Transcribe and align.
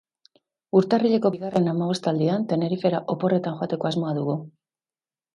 Urtarrileko 0.77 1.29
bigarren 1.33 1.67
hamabostaldian 1.73 2.47
Tenerifera 2.53 3.01
oporretan 3.15 3.59
joateko 3.59 3.91
asmoa 3.91 4.15
dugu. 4.19 4.39